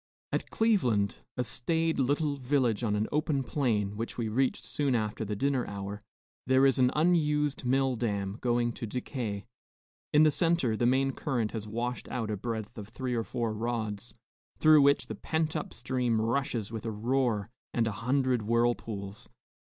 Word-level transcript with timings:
At 0.31 0.49
Cleveland, 0.49 1.17
a 1.37 1.43
staid 1.43 1.99
little 1.99 2.37
village 2.37 2.83
on 2.83 2.95
an 2.95 3.07
open 3.11 3.43
plain, 3.43 3.95
which 3.97 4.17
we 4.17 4.29
reached 4.29 4.65
soon 4.65 4.95
after 4.95 5.23
the 5.23 5.35
dinner 5.35 5.63
hour, 5.67 6.01
there 6.47 6.65
is 6.65 6.79
an 6.79 6.89
unused 6.95 7.65
mill 7.65 7.95
dam 7.95 8.39
going 8.41 8.71
to 8.71 8.87
decay. 8.87 9.45
In 10.11 10.23
the 10.23 10.31
centre, 10.31 10.75
the 10.75 10.87
main 10.87 11.11
current 11.11 11.51
has 11.51 11.67
washed 11.67 12.09
out 12.09 12.31
a 12.31 12.35
breadth 12.37 12.79
of 12.79 12.87
three 12.89 13.13
or 13.13 13.23
four 13.23 13.53
rods, 13.53 14.15
through 14.57 14.81
which 14.81 15.05
the 15.05 15.13
pent 15.13 15.55
up 15.55 15.71
stream 15.71 16.19
rushes 16.19 16.71
with 16.71 16.87
a 16.87 16.91
roar 16.91 17.51
and 17.71 17.85
a 17.85 17.91
hundred 18.01 18.41
whirlpools. 18.41 19.29